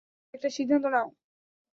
একটা 0.33 0.49
সিদ্ধান্ত 0.49 0.85
নাও। 0.87 1.07